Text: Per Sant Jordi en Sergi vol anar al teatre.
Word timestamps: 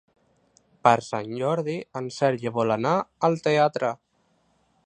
Per 0.87 0.93
Sant 1.07 1.35
Jordi 1.41 1.77
en 2.01 2.09
Sergi 2.17 2.55
vol 2.59 2.77
anar 2.79 2.97
al 3.31 3.41
teatre. 3.49 3.97